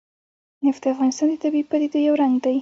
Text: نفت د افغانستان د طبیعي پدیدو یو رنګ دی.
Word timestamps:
نفت 0.67 0.81
د 0.85 0.85
افغانستان 0.93 1.27
د 1.29 1.35
طبیعي 1.43 1.67
پدیدو 1.71 1.99
یو 2.07 2.13
رنګ 2.21 2.35
دی. 2.45 2.57